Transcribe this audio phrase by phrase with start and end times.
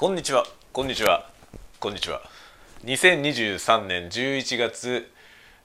[0.00, 0.46] こんにちは。
[0.72, 1.28] こんにちは。
[1.78, 2.22] こんにちは。
[2.86, 5.12] 2023年11月、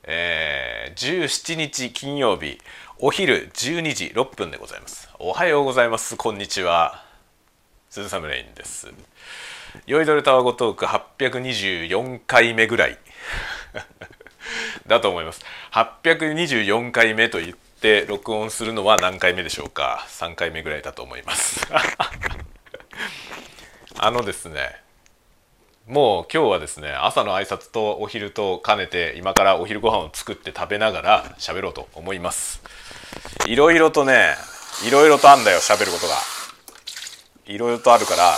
[0.04, 2.58] えー、17日金曜日
[3.00, 5.10] お昼12時6分でございます。
[5.20, 6.18] おはようございます。
[6.18, 7.06] こんにちは。
[7.90, 8.92] 鈴サムレインです。
[9.86, 12.98] 酔いどれタワゴトーク824回目ぐらい
[14.86, 15.46] だと思います。
[15.72, 21.66] 824回目と言って録音するのは何回目でしょうか？3回目ぐらいだと思います。
[24.06, 24.60] あのですね
[25.88, 32.62] もう今日はですね朝の挨拶とお昼と兼ねて今からお昼ご飯を作って食べながら喋ろうと思います。
[33.48, 34.36] いろいろとね
[34.88, 36.14] いろいろとあんだよ喋ることが。
[37.48, 38.38] いろいろとあるから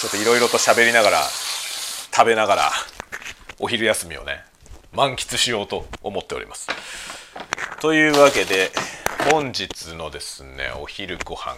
[0.00, 2.70] ちょっといろいろと喋りながら食べながら
[3.60, 4.42] お昼休みをね
[4.92, 6.66] 満喫しようと思っております。
[7.84, 8.70] というわけで
[9.30, 11.54] 本日のですねお昼ご飯。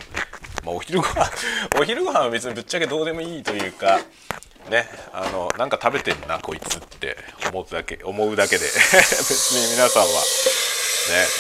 [0.65, 1.31] まあ、お昼ご飯
[1.81, 4.01] お昼ご飯は別にぶっちゃけどうでもいいというか
[4.69, 7.17] ねあのなんか食べてんなこいつって
[7.49, 8.67] 思うだけ思うだけで。
[8.67, 10.17] 別に皆さんはね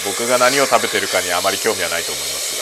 [0.04, 2.60] 僕が何を食べてるかにあまり興味はないと思います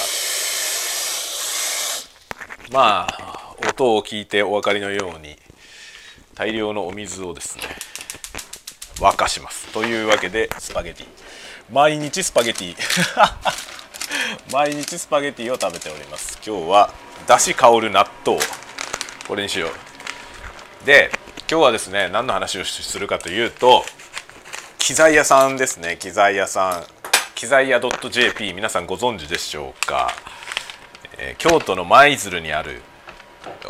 [2.71, 2.79] が。
[2.79, 5.39] まあ音を聞いてお分かりのように
[6.35, 7.65] 大量のお水をですね
[8.95, 9.67] 沸かします。
[9.75, 11.07] というわけでスパゲティ。
[11.73, 12.77] 毎日スパゲティ。
[14.53, 16.39] 毎日スパゲティを食べております。
[16.47, 16.91] 今日は
[17.27, 18.39] だし香る納豆。
[19.27, 20.87] これにしよう。
[20.87, 21.11] で
[21.51, 23.87] 今日はですね何の話をするかというと
[24.79, 25.97] 機材屋さんですね。
[25.99, 26.87] 機材屋さん。
[27.35, 30.15] 機材屋 .jp 皆さんご存知でしょうか、
[31.19, 32.81] えー、京都の舞鶴にある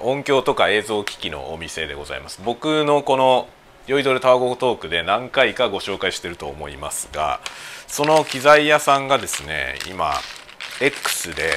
[0.02, 2.40] 音響とか映像機器のお店でございます。
[2.44, 3.48] 僕のこの
[3.86, 7.40] 酔いどれタワゴトークで何回かご紹介していると思いますが
[7.86, 10.14] その機材屋さんがですね今
[10.80, 11.50] X で、え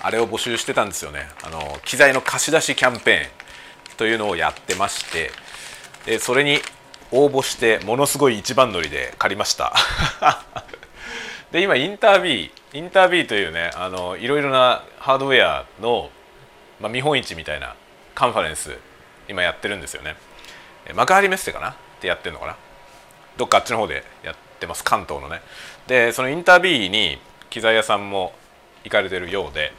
[0.00, 1.28] ー、あれを募集してたんですよね。
[1.44, 5.30] あの機材の貸し出しキャンペーンというのをやってまして
[6.06, 6.58] でそれに
[7.12, 9.74] 応募してものすごい一番乗りで借りました。
[11.52, 16.10] で今インタービーインタービーというねあのいろいろなハードウェアの、
[16.80, 17.76] まあ、見本市みたいな
[18.14, 18.78] カンファレンス
[19.28, 20.16] 今やってるんですよね。
[20.94, 21.70] 幕張メッセかな？
[21.70, 22.56] ってやってるのかな？
[23.36, 24.84] どっかあっちの方でやってます。
[24.84, 25.40] 関東のね。
[25.86, 27.18] でそのインタビューに
[27.50, 28.32] 機材屋さんも
[28.84, 29.72] 行かれてるようで。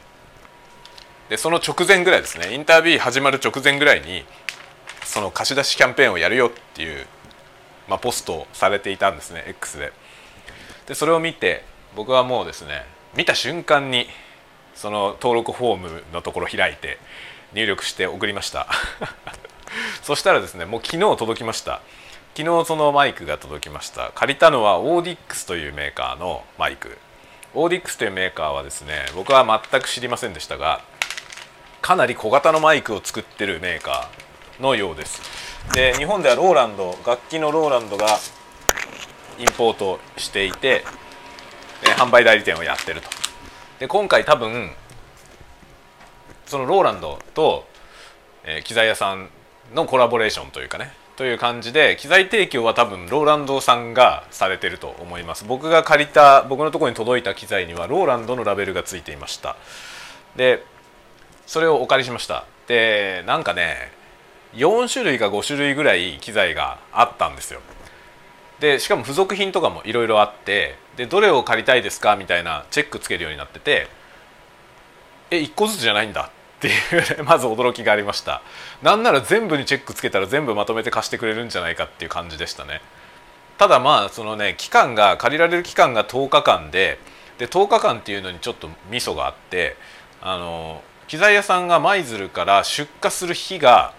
[1.28, 2.54] でその直前ぐらいですね。
[2.54, 4.24] インタビュー始まる直前ぐらいに
[5.04, 7.06] その貸し出しキャンペーンをやるよっていう、
[7.88, 9.92] まあ、ポストをされていたんですね X で。
[10.86, 11.64] でそれを見て
[11.96, 12.84] 僕はもうですね
[13.16, 14.06] 見た瞬間に
[14.74, 16.98] その登録フォームのところ開いて
[17.54, 18.66] 入力して送りました。
[20.02, 21.80] そしたらですねもう昨日届きました。
[22.36, 24.10] 昨日そのマイクが届きました。
[24.14, 26.98] 借りたのは Audix というメーカーのマイク。
[27.54, 30.80] Audix というメーカーはですね僕は全く知りませんでしたが
[31.80, 35.22] かなり小型のマイクを作ってるメーカーのようです。
[35.72, 38.18] で日本ではローランド楽器のローランドが
[39.38, 40.84] インポートしていて
[41.96, 43.08] 販売代理店をやってると。
[43.78, 44.72] で今回多分
[46.46, 47.66] そのローランドと、
[48.44, 49.28] えー、機材屋さん
[49.74, 55.44] のコラボレーションというかねという感じで機材提供は多分ローランドさんがされてると思います。
[55.44, 59.56] 僕が借りた僕のところに届いた機材にはローランドのラベルがついていました。
[60.34, 60.64] で
[61.46, 62.44] それをお借りしました。
[62.66, 63.92] でなんかね
[64.54, 67.60] 4種類か5種類ぐらい機材があったんですよ。
[68.58, 73.88] でしかも付属品とかもいろいろあってでどれを借りたいですかみたいなチェックつけるようになってて
[75.30, 78.42] え1個ずつじゃないんだっていう まず驚きがありました。
[78.82, 82.80] なんなら全部にチェックつけたら全部まとめて貸してくれるんじゃないかっていう感じでしたね。
[83.58, 86.98] ただまあそのね期間が借りられる期間が10日間で
[87.38, 89.76] で10日間っていうのにちょっとミソがあって
[90.22, 93.92] あの機材屋さんが舞鶴から出荷する日が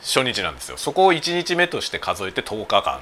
[0.00, 0.76] 初日なんですよ。
[0.76, 3.00] そこを1日目として数えて10日間。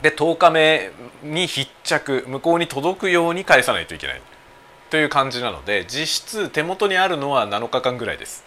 [0.00, 0.90] で10日目
[1.22, 4.22] に必着向こうに届くように返さないといけない。
[4.90, 8.44] という感じなので実質手元にあるのは7日間ぐらいです、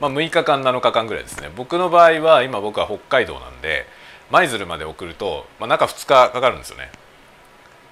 [0.00, 1.50] まあ、6日間7日間ぐらいですね。
[1.56, 3.86] 僕の場合は今僕は北海道なんで
[4.30, 6.90] 舞鶴まで送ると、まあ、中2日かかるんですよね。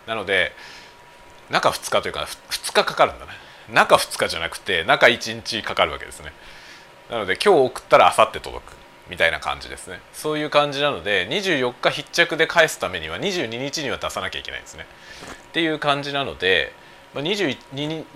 [0.06, 0.52] なので
[1.50, 2.20] 中2日というか
[2.50, 3.32] 2日かかるんだね。
[3.72, 6.32] 中2日じゃなくて中1日かかるわけですね。
[7.10, 8.72] なので今日送ったら明後日届く
[9.08, 10.00] みたいな感じですね。
[10.12, 14.86] そういう感じなので24日必着で返すためには22日には出さなきゃいけないんですね。
[15.48, 16.72] っていう感じなので
[17.20, 17.58] 22,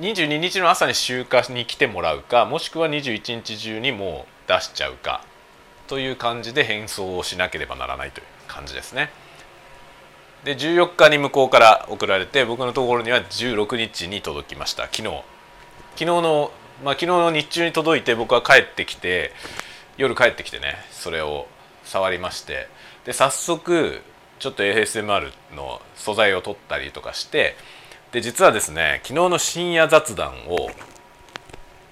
[0.01, 5.23] 22日の朝に集荷に来てもらうかもしくは21日中にもう出しちゃうか
[5.87, 9.11] という感じで返送をしなければならないという感じですね。
[10.45, 14.85] で14日に向こうから送られて僕のところには16日に届きました。
[14.85, 15.03] 昨日。
[15.03, 16.53] 昨日の
[16.85, 19.33] まあ、昨日の日中に届いて僕は帰ってきて
[19.97, 21.47] 夜帰ってきてねそれを
[21.85, 22.69] 触りまして。
[23.05, 24.01] で早速
[24.39, 27.57] ちょっと ASMR の素材を取ったりとかして
[28.17, 30.71] で実はですね昨日の深夜雑談を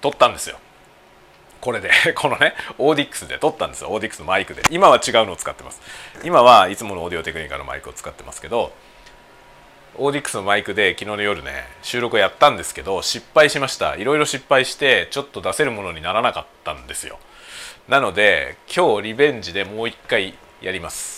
[0.01, 0.57] 撮ったんですよ。
[1.61, 3.91] これで このねオーディックスで撮ったんですよ。
[3.91, 4.63] オーディックスのマイクで。
[4.71, 5.79] 今は違うのを使ってます。
[6.23, 8.73] 今はいつものオーディオテクニカのマイクを使ってますけど
[9.97, 13.95] オーディックスのマイクで昨日の夜ね収録をやったんですけど失敗しました。
[13.95, 17.19] いろいろ失敗してちょっと出せるものにならなかったんですよ。
[17.87, 21.14] なので今日リベンジでもう一回やります。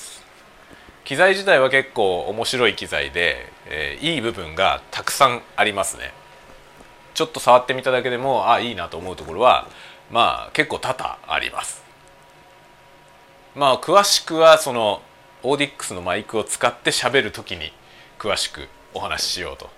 [1.08, 3.38] 機材自体は結構面白い機材で、
[3.68, 6.12] えー、いい部分がたくさんありますね。
[7.14, 9.70] ちょっと触ってみただけでもあいいなと思うところは
[10.12, 11.82] まあ結構多々あります。
[13.56, 15.02] まあ詳しくはその
[15.44, 17.72] オーディックスのマイクを使って喋る時に
[18.20, 19.70] 詳しくお話ししようと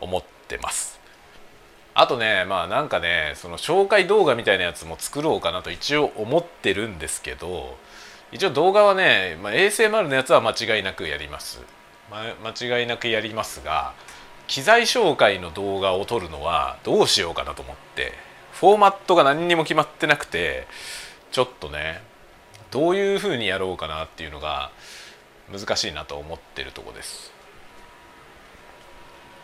[0.00, 1.00] 思ってます。
[1.94, 7.76] あとねまあなんかねその紹介動画みたいなやつも作ろうかなと一応思ってるんですけど
[8.32, 11.60] 一応動画はね、まあ、ASMR のやつは間違いなくやります、
[12.10, 13.92] ま、間違いなくやりますが
[14.46, 18.12] 機材紹介の動画を撮るのはどうしようかなと思って
[18.52, 20.66] フォーマットが何にも決まってなくて
[21.32, 22.02] ちょっとね
[22.70, 24.70] どういうふうにやろうかなっていうのが
[25.52, 27.32] 難しいなと思ってるとこです。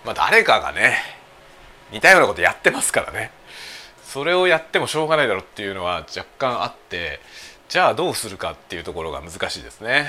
[0.05, 0.99] まあ誰かがね
[1.93, 3.33] 似たようなことやってますからね。
[4.05, 7.21] それをやってもしょうがないだろうっていうのは若干あって
[7.69, 10.07] じゃあどうするかっていうところが難しいですね。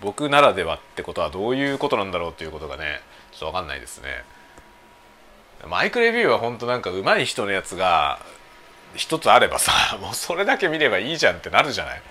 [0.00, 3.00] 僕ならではってことはどういうことなんだろうっていうことがね
[3.30, 4.24] ちょっと分かんないですね。
[5.68, 8.18] マイクレビューは本当なんか上手い人のやつが
[8.96, 9.72] 一つあればさ
[10.02, 12.02] もうそれだけ見ればいいじゃんってなるじゃない。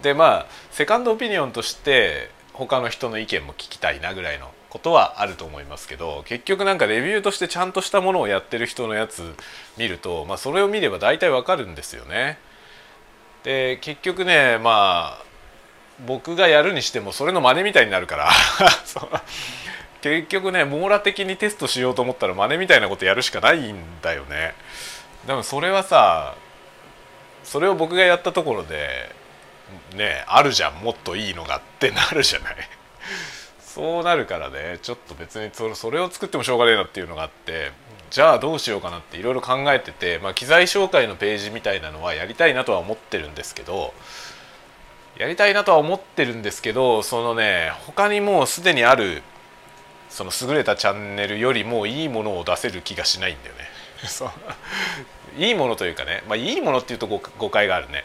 [0.00, 9.34] でまあセカンドオピニオンとして他の人の意見も聞きたいなぐらいのことはあると思いますけど結局なんかレビューとしてちゃんとしたものをやってる人のやつ
[9.76, 12.38] 見ると、まあ、それを見れば大体わかるんですよね。
[13.48, 15.24] で結局ねまあ
[16.06, 18.30] 僕がやるにしてもそれの真似みたいになるから
[20.02, 24.52] 結局ね網羅的にテストしようと思ったら真似みたいなことやるしかないんだよね。
[25.26, 26.34] でもそれはさ
[27.42, 29.14] それを僕がやったところで
[29.94, 32.56] ねあるじゃんもっといいのがってなるじゃない。
[33.64, 37.72] そうなるからねちょっと別にそれを作ってもしょうがねえなっていうのがあって
[38.10, 43.92] じゃあどうしようかなっていろいろ考えてて、まあ、機材紹介のページみたいなのはやりたいなとは思ってるんですけど
[45.18, 49.22] やりたいなとは思ってるんですけどそのね他にもうすでにある
[50.08, 53.68] その優れたチャンネルよりもいいものを出せる気がしないんだよね。
[54.08, 54.30] そう
[55.36, 58.04] いいものというかね、まあ、いいものっていうと誤解があるね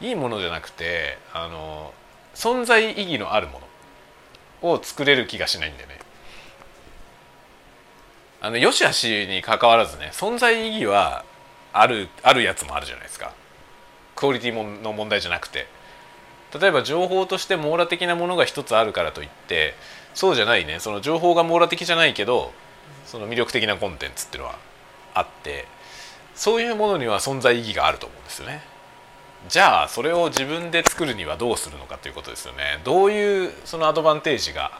[0.00, 1.92] いいものじゃなくてあの
[2.34, 3.60] 存在意義のあるも
[4.62, 5.98] のを作れる気がしないんだよね。
[8.40, 11.24] あのよしあしにかかわらずね存在意義は
[11.72, 13.32] あるあるやつもあるじゃないですか。
[14.16, 15.66] クオリティもの問題じゃなくて。
[16.58, 19.74] 例えば情報として網羅的なものが一つあるからといって
[20.14, 20.80] そうじゃないね。
[20.80, 22.52] その情報が網羅的じゃないけど
[23.06, 24.58] その魅力的なコンテンツっていうのは
[25.14, 25.66] あって
[26.34, 28.62] そういうものには存在意義があると思うんですよね。
[29.48, 32.80] じゃあそれを自分で作るにはどうするのかということですよね。
[32.84, 34.72] どういうそのアドバンテージが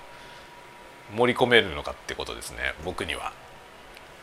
[1.16, 2.74] 盛り込めるのかってことですね。
[2.84, 3.32] 僕には。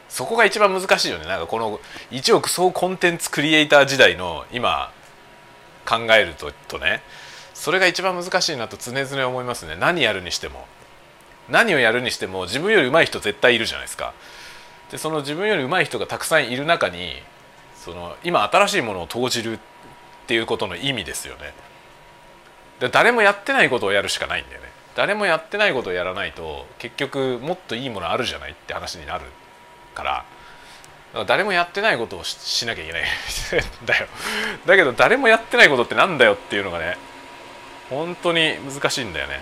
[0.10, 1.26] そこが一番難しいよね。
[1.26, 1.80] なんかこの
[2.12, 4.92] 一億総コンテンツクリエイター時代の今
[5.86, 7.02] 考えるととね
[7.54, 9.76] それが一番難しいなと常々思いますね。
[9.76, 10.66] 何やるにしても。
[11.50, 14.14] 何をやるにしても自分より上手い人絶対いるじゃないですか。
[14.92, 17.14] でその自分より上手い人がたくさんいる中に
[17.76, 19.60] その今新しいものを投じるっ
[20.28, 21.54] ていうことの意味ですよね。
[22.80, 24.68] で誰もやってないことをやるしかないんだよね。
[24.96, 29.26] 誰もやってないことをやらないと結局もっといいものあるじゃないって話になる。
[29.98, 30.04] か
[31.14, 33.04] ら誰もやってないことをしなきゃいけない
[33.86, 34.08] だよ。
[34.66, 36.98] だけど誰もやってないことってなんだよっていうのがね
[37.90, 39.40] 本当に難しいんだよね。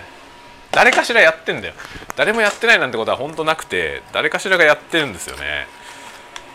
[0.72, 1.74] 誰かしらやってんだよ。
[2.16, 5.68] 誰もやってないなんてことは本当なくて誰かしらがやってるんですよね。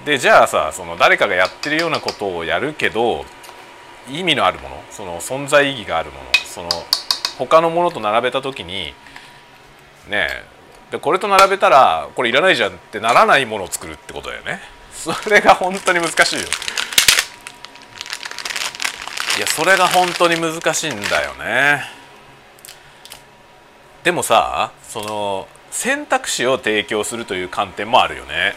[0.04, 3.26] でじゃあさその誰かがやってるようなことをやるけど
[4.08, 6.68] 意味のあるものその存在意義があるものその
[7.38, 8.94] 他のものと並べた時に
[10.08, 10.28] ね
[10.90, 14.60] でこれと並べたらこれいらないじゃんってならないものを作るってことだよね。
[14.92, 16.42] それが本当に難しいよ。
[19.38, 21.82] いやそれが本当に難しいんだよね。
[24.02, 28.54] でもさその選択肢を提供するという観点もあるよね。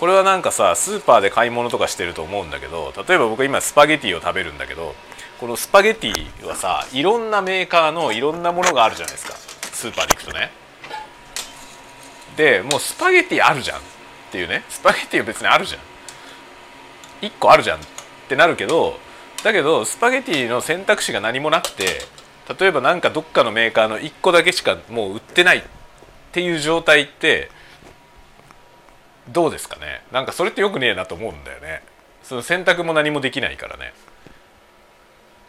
[0.00, 4.94] これはなんかさスーパーで買い物とかしてると思うんだけど例えば僕今スパゲティを食べるんだけど
[5.40, 9.34] このスパゲティはさいろんなメーカーのいろんなものがあるじゃないですか。
[9.72, 10.50] スーパーで行くとね。
[12.36, 13.78] でもうスパゲティあるじゃん。
[13.78, 13.82] っ
[14.30, 14.64] ていうね。
[14.68, 15.80] スパゲティは別にあるじゃん。
[17.22, 17.80] 1個あるじゃんっ
[18.28, 18.98] てなるけど
[19.42, 22.02] だけどスパゲティの選択肢が何もなくて
[22.58, 25.62] 例えば何かどっかのメーカーの1個だけしかもう売ってないっ
[26.32, 27.50] ていう状態って
[29.28, 30.02] どうですかね。
[30.12, 31.82] なんかそれってよくねえなと思うんだよね。
[32.22, 33.92] その選択も何もできないからね。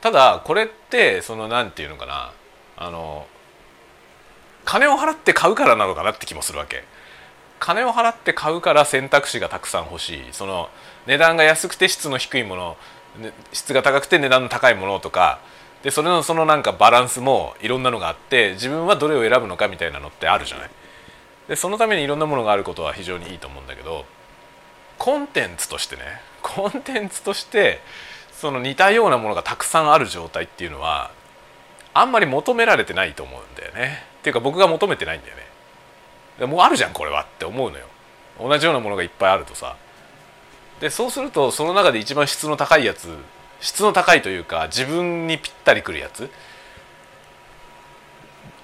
[0.02, 2.32] ただこれってその何て言うのかな。
[2.78, 3.28] あの
[4.68, 6.84] 金を払って買うからなのかなって気もするわけ。
[7.58, 10.24] 金を払って買うから選択肢がたくさん欲しい。
[10.34, 10.70] その
[11.08, 12.78] 値段が安くて質の低いもの
[13.54, 15.40] 質が高くて値段の高いものとか。
[15.84, 20.70] でそれのそのなんかバランスもいろんなのがあって自分はどれを選ぶのかみたいなのってあるじゃない。
[21.48, 24.06] でそのためにいろんなものがあることは非常にいいと思うんだけど
[24.98, 26.02] コンテンツとしてね
[26.42, 27.80] コンテンツとして
[28.34, 31.12] その似たようなものがたくさんある状態っていうのは
[31.94, 34.04] あんまり求められてないと思うんだよね。
[34.28, 35.44] っていうか僕が求めてないんだよね。
[36.40, 37.86] でもうあるじゃんこれはって思うのよ。
[38.38, 39.78] 同じようなものがいっぱいあるとさ。
[40.82, 43.08] でそうするとその中で一番質の高いやつ
[43.62, 46.30] 質の高いというか自分にぴったりくるやつ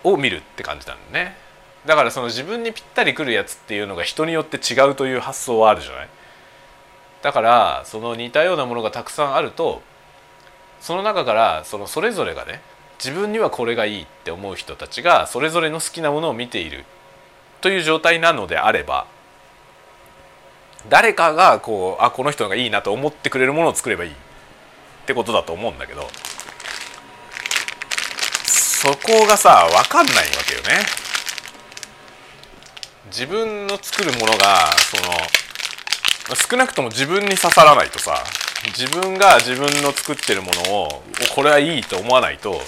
[0.04, 1.38] を見るって感じなんだね。
[1.86, 6.10] だからその自分にぴったりくるやつっていうのが人によって違うという発想はあるじゃない。
[7.22, 9.82] だからその似たようなものがたくさんあると
[10.82, 12.62] その中からそのそれぞれがね
[13.04, 16.86] 自分にはこれがいいって思う人たちがそれぞれの好きなものを見ている
[17.60, 19.08] という状態なのであれば
[20.88, 24.16] 誰かがこうあこの人がいいなと思ってくれるものを作ればいいっ
[25.06, 26.08] てことだと思うんだけど
[28.46, 30.86] そこがさ分かんないわけよね。
[33.08, 38.24] 自分の作るものがその少なくとも自分に刺さらないとさ
[38.78, 41.04] 自分が自分の作ってるものを
[41.36, 42.60] これはいいと思わないと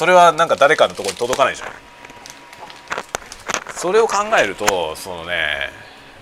[0.00, 1.68] それはなんか誰かのところに届かないじゃん。
[3.74, 5.68] それを考えるとそのね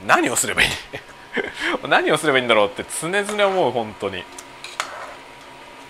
[0.05, 0.69] 何をすればいい？
[1.87, 4.25] 何をすればいいんだろうって常々思う本当に。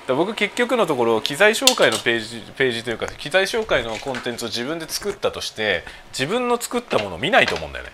[0.06, 7.92] 僕結局のところ機材紹介のページページというか機材紹介のコンテンツを自分で作ったとして自分の作ったものを見ないと思うんだよね。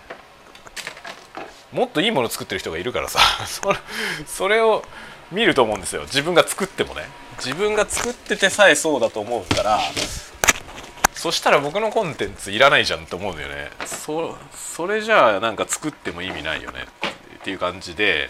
[1.71, 3.21] もっといいものを作ってる人がいるからさ。
[3.47, 3.79] それ
[4.27, 4.83] それを
[5.35, 6.03] 見ると思うんですよ。
[6.03, 7.03] 自分が作ってもね。
[7.37, 9.79] 自分が作っててさえそうだと思うから。
[11.13, 13.69] そしたら僕のコンテンツいらないじゃんって思うんだよね。
[13.85, 16.85] そそれじゃあなんか作っても意味ないよね。
[17.37, 18.29] っていう感じで。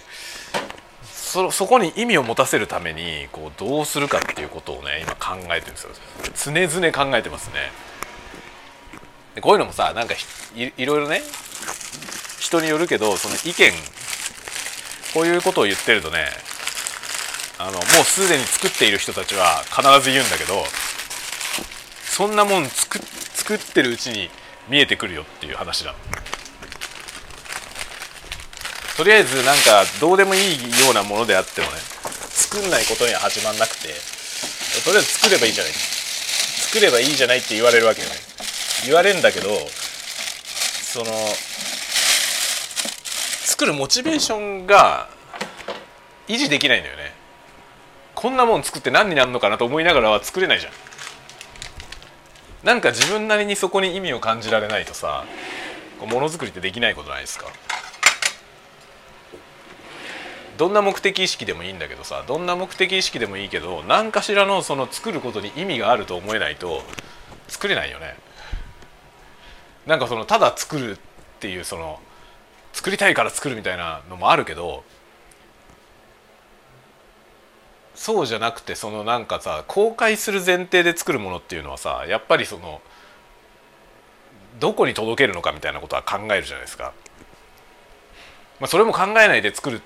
[1.36, 5.90] そそこに意味を持たせるためにこうどうするかっていうことをね今考えてるんですよ。
[6.54, 7.72] 常々考えてますね。
[9.36, 11.22] でこういうのもさなんかいいろいろね
[12.40, 13.72] 人によるけどその意見
[15.14, 16.28] こういうことを言ってるとね
[17.58, 20.64] あのもうすでに作っている人たちは必ず言うんだけど
[22.04, 24.30] そんなもん作作ってるうちに
[24.70, 25.98] 見えてくるよっていう話なの。
[28.98, 31.74] とりあえずなんかどうでもいいようなものであってもね
[32.30, 33.90] 作んないことには始まんなくて
[34.84, 35.74] とりあえず作ればいいじゃない。
[35.74, 38.16] 作ればいいじゃないって言われるわけよね。
[38.86, 41.06] 言われるんだけどその
[43.46, 45.10] 作るモチベーションが
[46.28, 47.05] 維持できないんだよね。
[48.26, 50.74] こんなもん作って何になるのかなと思いながらは作れないじゃん。
[52.66, 55.26] なんか自分なりにそこに意味を感じられないとさ
[56.00, 57.46] ものづくりってできないことないですか？
[60.58, 66.82] どんな目的意識でもいいんだけどさどんな目的意識でもいいけど何かしらのその作ることに意味があると思えないと
[67.48, 68.16] 作れないよね。
[69.86, 70.98] なんかそのただ作るっ
[71.42, 72.00] ていうその
[72.74, 74.84] 作りたいから作るみたいなのもあるけど
[77.96, 82.82] そうじゃなくてそのなんかさ公開する前提で作るものっていうのはさやっぱりその
[84.60, 86.94] どこに届けるのかみたいなことは考えるじゃないですか。
[88.60, 89.82] まあ、それも考えないで作る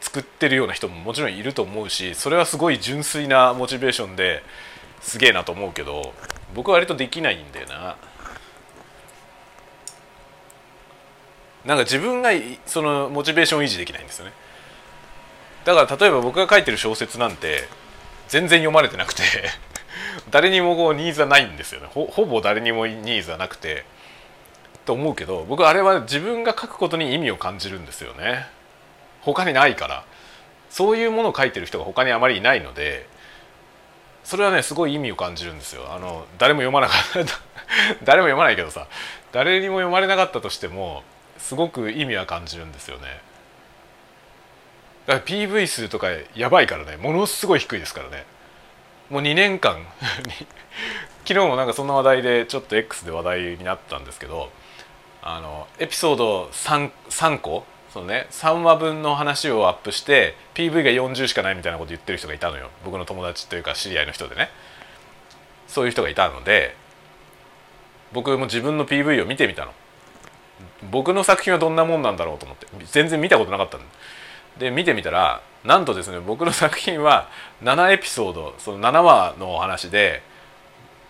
[0.00, 4.42] 作ってるような人ももちろんいると思うしそれはすごい純粋なモチベーションで
[5.00, 6.12] すげえなと思うけど
[6.54, 7.96] 僕は割とできないんだよな。
[11.64, 12.30] なんか自分が
[12.66, 14.32] そのモチベーション維持できないんですよね。
[15.64, 17.68] だから例えば僕が書いてる小説なんて
[18.28, 19.22] 全然読まれてなくて
[20.30, 21.88] 誰にもこうニーズはないんですよね。
[21.92, 23.84] ほぼ誰にもニーズはなくて
[24.84, 28.46] と思うけど僕あれは自分が書くことに意味を感じるんですよね。
[29.20, 30.04] 他にないから。
[30.72, 33.06] そういうものを書いてる人が他にあまりいないので
[34.24, 35.92] それはねすごい意味を感じるんですよ。
[35.92, 37.38] あの誰も読まなかった
[38.04, 38.86] 誰も読まないけどさ
[39.32, 41.02] 誰にも読まれなかったとしても
[41.36, 43.20] すごく意味は感じるんですよね。
[45.06, 46.96] だから PV 数とかやばいからね。
[46.96, 48.24] ものすごい低いですからね。
[49.10, 49.84] もう2年間
[51.26, 54.50] 昨日もなんかそんな話題でちょっと X で話題になったんですけど
[55.22, 57.64] あのエピソード 3, 3個？
[57.92, 58.26] そのね。
[58.30, 62.70] 3話分の話をアップして PV が40しかないみたいなこと言ってる人がいたのよ。
[62.84, 64.50] 僕の友達というか知り合いの人でね。
[65.68, 66.74] そういう人がいたので
[68.12, 69.72] 僕も自分の PV を見てみたの。
[70.90, 72.66] 僕の作品はどんなもんなんだろうと思って。
[72.86, 73.86] 全然見たことなかったんで
[74.58, 77.28] で見てみたらなんとですね僕の作品は
[77.62, 80.22] 7エピソードその7話のお話で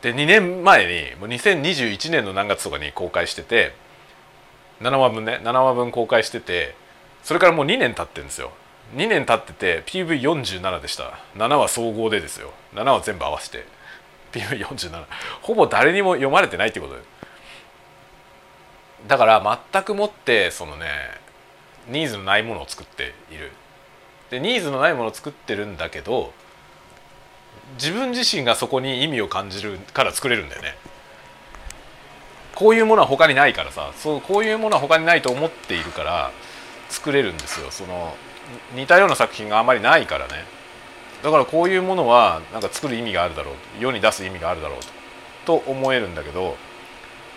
[0.02, 3.72] で2年前にもう2021年の何月とかに公開してて
[4.80, 6.74] 7話分ね7話分公開してて
[7.22, 8.50] それからもう2年経ってるんですよ。
[8.96, 11.18] 2年経ってて PV47 でした。
[11.36, 12.50] 7話総合でですよ。
[12.74, 13.64] 7話全部合わせて。
[14.32, 15.04] PV47
[15.42, 16.96] ほぼ誰にも読まれてないってこと
[19.06, 20.86] だから全くもってそのね
[21.88, 23.52] ニーズのないものを作っている。
[24.30, 26.32] でニーズのないものを作ってるんだけど
[27.74, 30.74] 自分自身がそこに意味を感じるから作れるんだよね。
[32.54, 33.92] こういうものは他にないからさ。
[33.96, 36.30] そうこういうものは他にないと思っているから
[36.88, 37.70] 作れるんですよ。
[37.70, 38.14] その
[38.74, 40.44] 似たような作品があんまりないからね。
[41.22, 43.54] だからこういうものはなんか作る意味があるだろう。
[43.80, 44.78] 世に出す意味があるだろう。
[44.80, 45.02] と
[45.44, 46.56] と思えるんだけど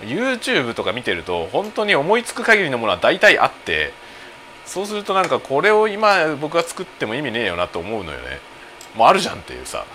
[0.02, 3.92] YouTube とか見てると本当に思いつく限りのものは大体あって
[4.66, 8.40] そうするとなんかこれを今僕が作っても意味ねえよなと思うのよね。
[8.96, 9.86] もうあるじゃんっていうさ。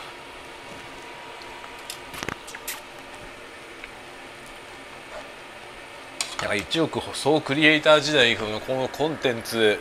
[6.38, 9.78] だから一億総クリエイター時代このコンテンツ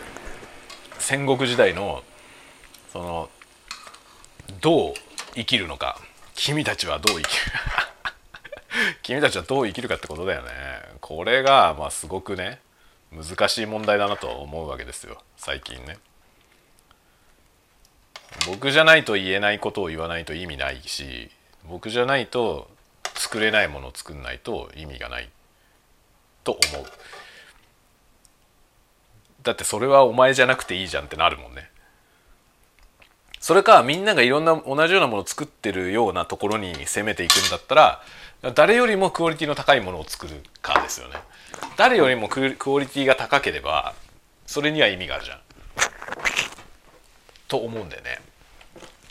[0.98, 2.04] 戦国時代の
[2.92, 3.30] その
[4.62, 4.94] どう
[5.36, 6.00] 生きるのか。
[6.36, 7.52] 君たちはどう生きる？
[9.04, 10.50] 君たちはどう生きるかってことだよね。
[11.02, 12.60] これがまあすごくね。
[13.12, 15.22] 難しい問題だなと思うわけですよ。
[15.38, 15.98] 最近ね。
[18.48, 21.32] 僕じゃないと言えないことを言わないと意味ないし
[21.68, 22.70] 僕じゃないと
[23.16, 25.30] 作れないものを作んないと意味がない
[26.44, 26.86] と思う。
[29.44, 31.70] だってそれはお前じゃなくていいじゃんってなるもんね。
[33.40, 38.04] それかみんながいろんな同じようなものを作ってるようなところに攻めていくんだったら
[38.54, 41.16] 誰よりもクオリティの高いものを作るかですよね。
[41.78, 43.94] 誰よりもクオリティが高ければ
[44.46, 45.40] それには意味があるじゃん
[47.48, 48.20] と思うんだよね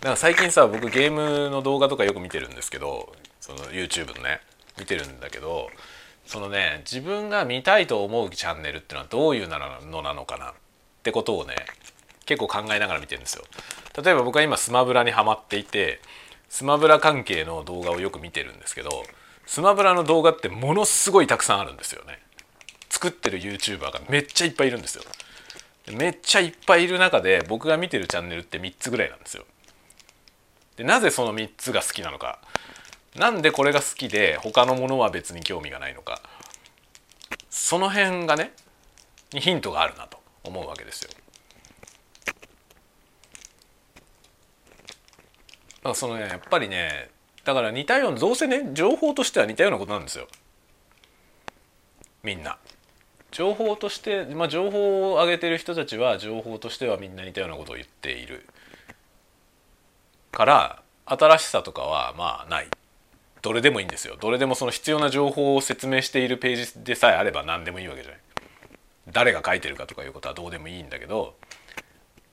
[0.00, 4.40] だから最近さ僕ゲームの動画とかよく見てるんですけどその YouTube のね
[4.78, 5.68] 見てるんだけど
[6.26, 10.54] そのね自分が見たいと思うチャンネルってのはどういうのなのかなっ
[11.02, 11.56] てことをね
[12.26, 13.44] 結構考えながら見てるんですよ。
[14.02, 16.00] 例えば僕は今スマブラにはまっていて
[16.50, 18.90] スマブラ関係の動画をよく見てるんですけど
[19.46, 22.18] スマブラの動画ってものすごいたくさんあるんですよね。
[22.90, 25.04] 作ってる YouTuber がめっちゃいっぱいいるんですよ。
[25.92, 29.44] めっちゃいっぱいいる中で僕が見てるチャンネルって3つぐらいなんですよ。
[30.76, 32.38] でなぜその3つが好きなのか
[33.16, 36.20] なんでこれが好きで他のものは別に興味がないのか
[37.50, 38.52] その辺がね
[39.32, 41.10] にヒントがあるなと思うわけですよ。
[45.78, 47.10] だからそのねやっぱりね
[47.44, 50.28] だから似たようなどうせね情報としては似たようなことなんですよ
[52.22, 52.58] みんな。
[53.30, 58.46] 情報として、まあ、情報を上げてる人たちは情報としてはみんな似たようなことを言っている。
[60.32, 62.68] から新しさとかはまあない。
[63.40, 64.16] どれでもいいんですよ。
[64.20, 68.20] どれでもその必要な情報を説明しているページでさえあれば何でもいいわけじゃない。
[69.12, 71.34] 誰が書いてるかとかいうことはどうでもいいんだけど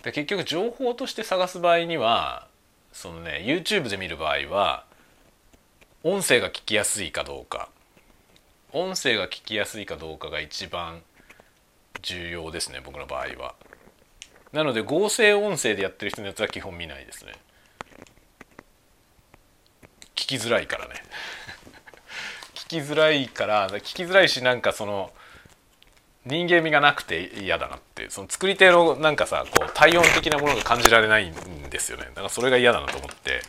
[0.04, 2.48] で結局情報として探す場合には
[2.92, 4.86] そのね YouTube で見る場合は
[6.04, 7.70] 音声が聞きやすいかどうか。
[8.78, 11.02] 音声が聞きやすいかどうかが一番
[12.02, 13.56] 重要ですね僕の場合は。
[14.52, 17.32] なので合成音声でやってる人のやつは基本見ないですね。
[20.14, 20.96] 聞きづらいからね。
[22.54, 25.14] 聞きづらいから聞きづらいしなんかその
[26.26, 32.08] 人間味がなくて嫌だなってその作り手のなんかさこう体温的なものが感じられないんですよね。
[32.08, 33.40] だからそれが嫌だなと思って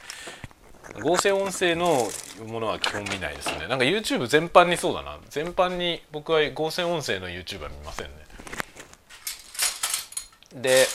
[1.01, 2.09] 合成音声の
[2.47, 3.67] ものは基本見ないですね。
[3.69, 5.19] なんか YouTube 全般にそうだな。
[5.31, 8.13] 全般に僕は合成音声の YouTube は見ませんね。
[10.55, 10.87] で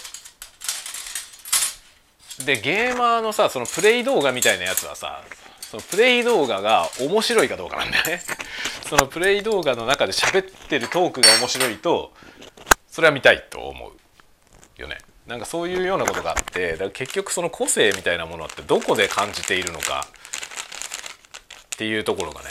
[2.46, 5.24] でゲーマーのさそのプレイ動画みたいなやつはさ
[5.60, 8.22] そのプレイ動画が面白いかどうかなんだよね。
[8.90, 12.14] そのプレイ動画の中で喋ってるトークが面白いと
[12.90, 14.98] それは見たいと思うよね。
[15.32, 20.06] なんかそういうようなことがあってだから結局その個性みたいなものってどこで感じているのか
[21.68, 22.50] っていうところがね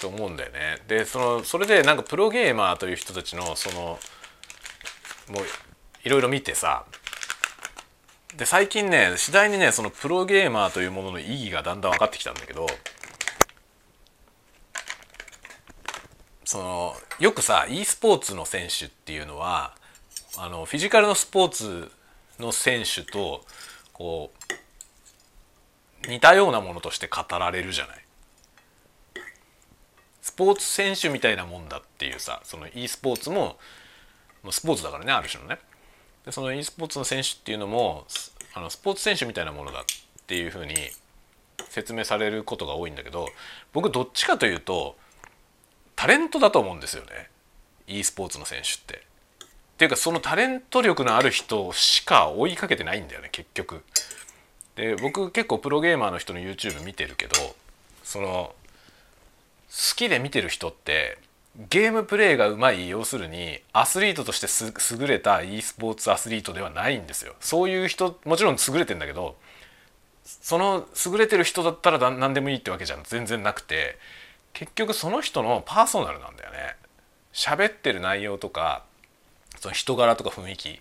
[0.00, 0.78] と思うんだよね。
[0.88, 4.00] でそのそれでなんかプロゲーマーという人たちのその
[5.28, 5.44] もう
[6.02, 6.84] いろいろ見てさ
[8.36, 12.66] で最近ね次第にねそのプロゲーマーというものの意義がだんだん分かってきたんだけど
[16.44, 19.78] そのよくさ e スポーツの選手っていうのは
[20.38, 21.90] あのフィジカルのスポーツ
[22.38, 23.44] の選手と
[23.92, 24.30] こ
[26.04, 28.04] う似たようなものとして語られるじゃない。
[30.22, 33.58] スポーツ選手みたいなもんだっていうさその e スポーツも
[34.50, 35.58] スポーツだからねある種のね
[36.24, 38.06] でその e スポーツの選手っていうのも
[38.54, 39.82] あのスポーツ選手みたいなものだっ
[40.26, 40.74] ていうふうに
[41.68, 43.28] 説明されることが多いんだけど
[43.72, 44.96] 僕どっちかというと
[45.96, 47.30] タレントだと思うんですよね
[47.86, 49.09] e スポーツの選手って。
[49.80, 53.82] っていうかそのタレント力のある人しか追いかけてないんだよね結局。
[54.76, 57.56] で僕結構プロゲーマーの人の YouTube 見てるけど
[58.04, 58.54] その
[59.70, 61.16] 好きで見てる人って
[61.70, 64.48] ゲームプレーがうまい要するにアスリートとして
[65.00, 67.34] 優れた e スポーツアスリートではないんですよ。
[67.40, 69.36] そういう人もちろん優れてんだけど
[70.26, 73.96] その優れてる人だったら何でもいいってわけじゃ全然なくて
[74.52, 76.76] 結局その人のパーソナルなんだよね。
[77.32, 78.84] 喋ってる内容とか
[79.60, 80.80] その人柄とか雰囲気。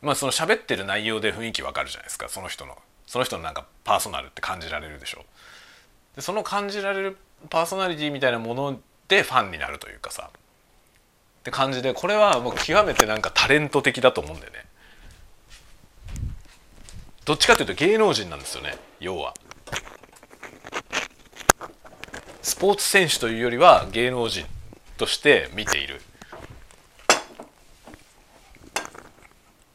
[0.00, 2.28] まあその喋ってる内容で雰囲気わかるじゃないですか。
[2.28, 2.76] その人の。
[3.06, 5.24] その人のなんかパーソナルって感じられるでしょ。
[6.16, 7.18] でその感じられる
[7.50, 10.30] パーソナリティみたいなものでファンになるというかさ。
[10.32, 14.64] って感じでこれはもう極めてなんかタレント的だと思うんだよね。
[17.26, 18.78] どっちかというと芸能人なんですよね。
[19.00, 19.34] 要は。
[22.40, 24.46] スポーツ選手というよりは芸能人
[24.96, 26.00] として見ている。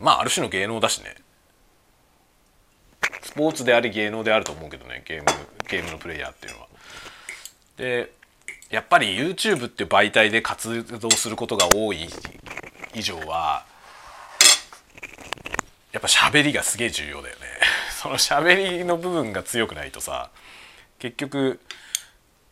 [0.02, 1.16] まあある種の芸能だしね
[3.22, 5.26] スポーツであり芸能であると思うけどねゲーム
[5.70, 6.68] ゲームのプレイヤーっていうのは。
[7.78, 8.12] で
[8.70, 12.08] やっぱり YouTube っていう媒体で活動することが多い
[12.94, 13.66] 以上は
[15.92, 17.48] やっぱ喋りがすげえ重要だよね。
[18.02, 20.32] その喋りの部分が強くないとさ
[21.00, 21.60] 結局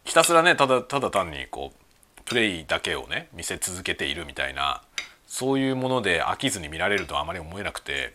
[0.04, 4.84] ひたすらねただただ単にこうプレイだけをね見せ続けているみたいな
[5.30, 8.14] そういうもので飽きずに見られるとはあまり思えなくて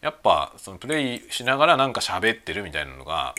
[0.00, 3.34] やっぱそのプレイしながらなんか喋ってるみたいなのが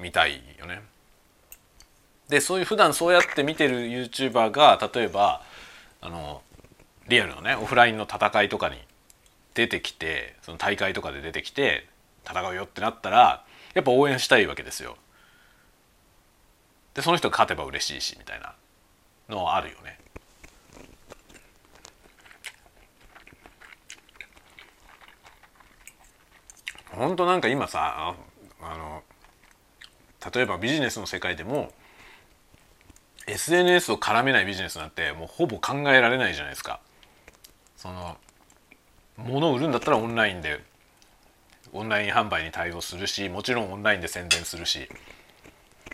[0.00, 0.82] 見たいよね。
[2.28, 5.42] でそういう普段そうやって見てる YouTuber が例えば
[6.00, 6.42] あの
[7.06, 8.78] リアルのねオフラインの戦いとかに
[9.54, 11.86] 出てきてその大会とかで出てきて
[12.26, 14.96] 戦うよってなったらやっぱ応援したいわけですよ。
[16.94, 18.54] でその人が勝てば嬉しいしみたいな
[19.28, 19.98] のはあるよね。
[26.92, 28.14] 本当なんか今さ
[28.60, 29.02] あの
[30.34, 31.72] 例えばビジネスの世界でも
[33.26, 36.80] SNS を絡めないビジネスなんてもうほぼ考えられないじゃないですか。
[37.76, 38.16] その
[39.16, 40.60] 物を売るんだったらオンラインで
[41.72, 44.88] オンライン販売に対応するしもちろんオンラインで宣伝するし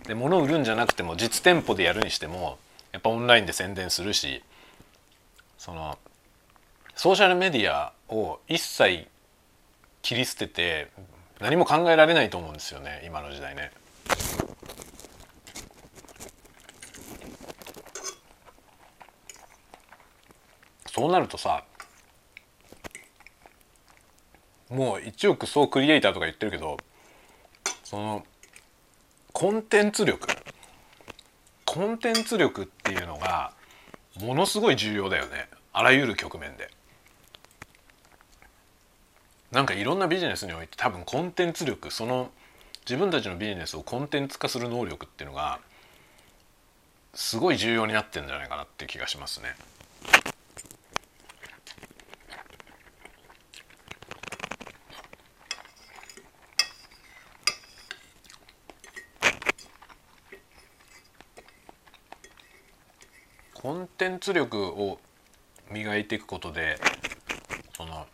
[0.07, 2.59] で物を売るんじゃなくても実店舗でやるにしても
[2.93, 4.43] やっぱオンラインで宣伝するし
[5.59, 5.99] その
[6.95, 9.07] ソーシャルメディアを一切
[10.05, 10.91] 切り捨てて
[11.41, 13.73] 何も考えられないと思うんですよね今の時代ね。
[20.91, 21.65] そうなるとさ
[24.69, 26.77] もう1億総クリエイターとか言ってるけど
[27.83, 28.25] その
[29.33, 30.29] コンテンツ力
[31.65, 33.55] コンテンツ力っていうのが
[34.21, 36.71] ものすごい重要だよねあらゆる局面で。
[39.55, 42.33] なんかいろんなビジネスにおいて多分コンテンツ力その
[42.81, 45.61] 自分たちのビジネスをコンテンツ化する能力っていうのが
[47.15, 49.55] すごい重要になってんじゃないかなっていう気がしますね。
[63.55, 64.99] コンテンツ力を
[65.71, 66.79] 磨いていくことで
[67.77, 68.07] その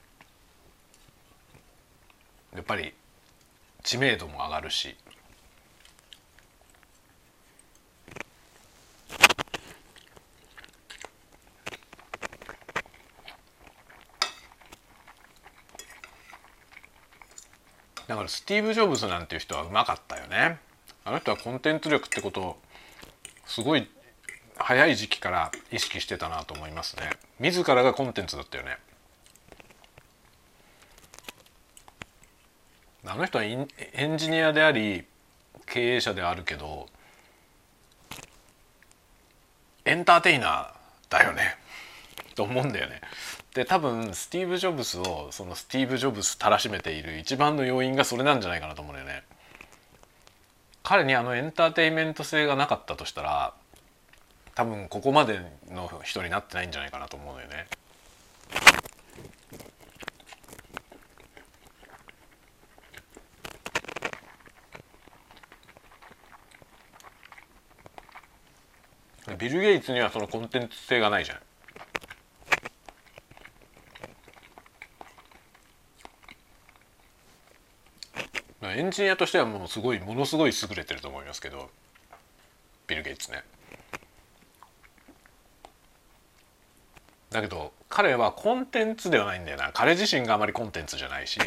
[2.54, 2.92] やっぱり
[3.82, 4.96] 知名度も上がるし。
[18.06, 20.58] だからスティーブ・ジョブズなんていう人はうまかったよね。
[21.04, 22.58] あの人はコンテンツ力ってことを
[23.46, 23.88] すごい
[24.56, 27.10] 早い時期から意識してたなと思いますね。
[27.38, 28.78] 自らがコンテンツだったよね。
[33.10, 33.56] あの人はエ
[34.06, 35.04] ンジニアであり
[35.66, 36.86] 経営者であるけど
[39.84, 40.72] エンターテイナー
[41.08, 41.56] だよね
[42.36, 43.00] と思うんだよね。
[43.52, 49.24] で多分スティーブ・ジョブズをそのスティーブ・ジョブズたらしめている一番の要因がそれなんじゃないかなと思うんだよね。
[50.84, 53.54] 彼にあのエンターテイメント性がなかったとしたら
[54.54, 57.66] 多分ここまでの人になってないんじゃないかなと思うのよね。
[69.40, 71.38] ビル・ゲイツにはそのコンテンツ性がないじゃん。
[78.62, 81.70] エンジニアとしてはもうすごいものすごい優れてると思いますけど
[82.86, 83.42] ビル・ゲイツね。
[87.30, 91.38] だけど彼はコンテンツではないんだよな彼自身があまりコンテンツじゃないし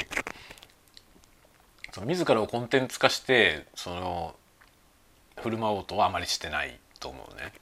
[1.91, 4.35] その自らをコンテンツ化してその
[5.39, 7.53] 振る舞おうとはあまりしてないと思うね。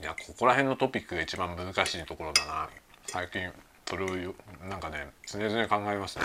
[0.00, 2.70] いやここら辺のトピックが一番難しいところだな。
[3.06, 3.52] 最近
[3.86, 4.34] それを
[4.68, 6.24] なんかね常々考えますね。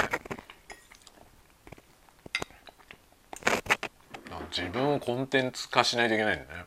[4.51, 6.65] 自分をコンテンツ化しないといけないんだね。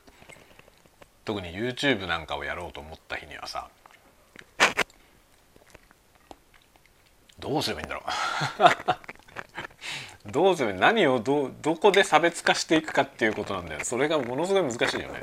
[1.24, 3.68] 特に YouTube なんかをやろうと思った日にはさ
[7.48, 8.02] どうすればいいんだろ
[10.26, 10.30] う。
[10.30, 10.80] どうすればいい？
[10.80, 13.80] 何をどどこで差別化していくかっていうことなんだよ。
[13.84, 15.22] それがものすごい難しいよね。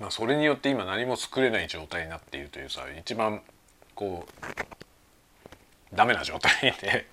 [0.00, 3.40] まあ、それによって今何も作れない状態になっているというさ一番
[3.94, 4.73] こう
[5.94, 7.06] ダメな状態で。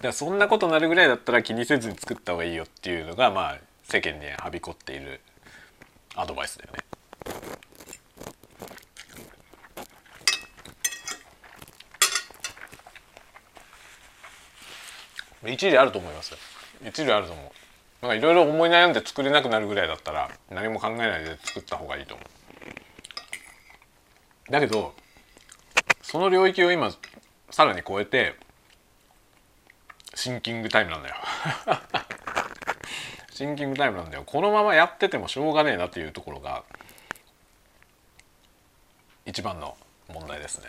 [0.00, 5.20] だそんなことなるぐらいだったら気にせずに作った方がいいよっていうのがまあ世間にはびこっている
[6.14, 6.78] アドバイスだよね。
[15.52, 16.34] 一理あると思います
[16.86, 18.06] 一理あると思う。
[18.06, 22.22] なんかいろいろ思い悩んで作れなくなるぐらいだったら何も考えないで作った方がいいと思
[24.48, 24.52] う。
[24.52, 24.94] だけど
[26.02, 26.90] その領域を今
[27.50, 28.36] さらに超えて
[30.14, 31.16] シンキングタイムなんだよ
[33.30, 36.64] シンキングタイムなんだよこのままやっててもしょうがねえなっていうところが
[39.24, 39.76] 一番の
[40.08, 40.68] 問題ですね。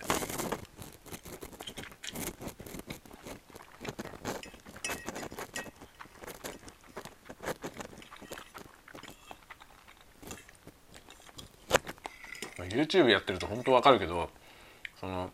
[12.70, 14.30] YouTube やってると本当わかるけど
[15.00, 15.32] その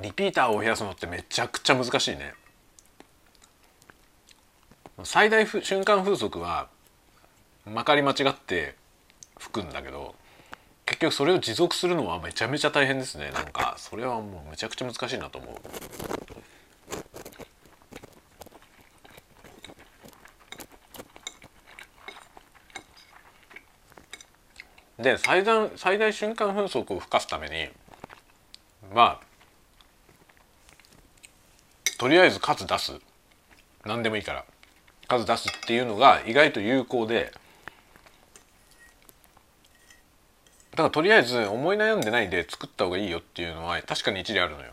[0.00, 2.34] リピーターを増やすのってめちゃくちゃ難しいね。
[5.04, 6.68] 最大瞬間風速は
[7.66, 8.76] まかり間違って
[9.38, 10.14] 吹くんだけど
[10.86, 13.30] 結局それを持続するのはめちゃめちゃ大変ですね。
[13.30, 15.52] なんかそれはもうめちゃくちゃ難しいなと思
[24.98, 25.02] う。
[25.02, 27.68] で最大最大瞬間風速を吹かすために
[28.94, 29.31] まあ
[32.02, 32.98] とりあえず数出す
[33.84, 34.44] 何でもいいから
[35.06, 37.32] 数出すっていうのが意外と有効で
[40.72, 44.72] だからとりあえず思い悩んでないで作った方がいいよっていうのは確かに一理あるのよ。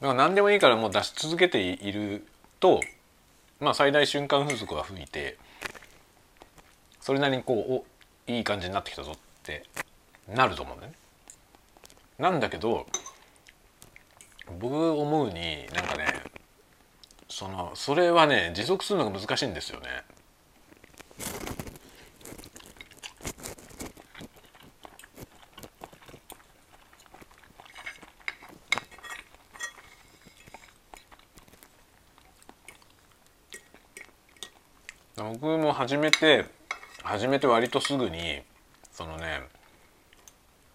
[0.00, 2.24] だから何でもいいからもう出し続けている
[2.60, 2.80] と
[3.58, 5.38] まあ最大瞬間風速が吹いて
[7.00, 7.84] それなりにこ
[8.28, 9.64] うおいい感じになってきたぞって
[10.32, 10.98] なると思うんだよね。
[12.16, 12.86] なんだけど
[14.58, 16.06] 僕思うになんかね
[17.28, 19.88] そのそれはね持続するのが難しいんですよね。
[35.16, 36.46] 僕も初めて
[37.02, 38.42] 始めて割とすぐに
[38.92, 39.42] そのね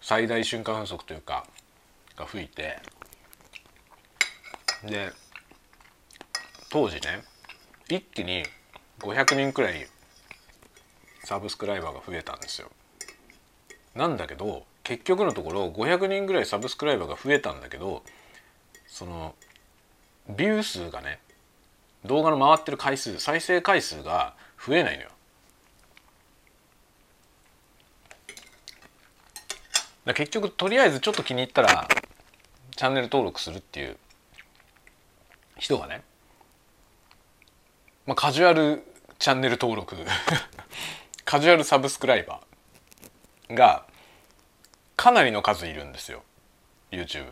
[0.00, 1.46] 最大瞬間風速というか
[2.16, 2.78] が吹いて
[4.86, 5.12] で
[6.70, 7.22] 当時ね
[7.88, 8.44] 一気に
[9.00, 9.86] 500人くらい
[11.24, 12.70] サブスクライバーが増えたんですよ。
[13.94, 18.02] なんだけど結局のところ500人ぐらいサブスクライバーが増えたんだけど
[18.86, 19.34] その
[20.28, 21.20] ビュー数がね
[22.04, 25.10] 動画の回ってる回数再生回数が増えないのよ。
[30.14, 31.88] 結局とりあえずちょっと気に入ったら
[32.76, 33.96] チャンネル登録するっていう
[35.56, 36.02] 人がね、
[38.06, 38.82] まあ、カジュアル
[39.18, 39.96] チャンネル登録
[41.24, 43.86] カジュアルサブスクライバーが
[44.96, 46.22] かなりの数いるんですよ
[46.90, 47.26] YouTube。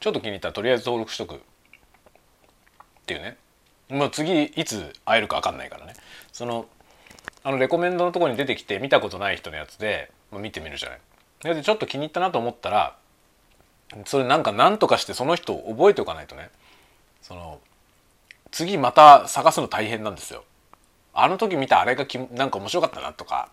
[0.00, 1.38] ちょっと気に入ったらとりあえず登録しとくっ
[3.06, 3.36] ていうね。
[3.88, 5.94] もう次いつ会えるか分かんないからね。
[6.32, 6.66] その
[7.44, 10.96] あのレコメンドのとこに出てきて見たことない人のやつでまあ見てみるじゃな
[11.52, 11.54] い。
[11.54, 12.96] でちょっと気に入ったなと思ったら
[14.06, 16.50] それなんか何とかしてその人を覚えておかないとね。
[17.20, 17.60] その
[18.50, 20.44] 次また探すの大変なんですよ。
[21.14, 23.50] あの時見たあれがきなんか面白かったなとか